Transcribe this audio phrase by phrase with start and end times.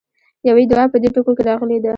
[0.47, 1.89] يوې دعا په دې ټکو کې راغلې ده.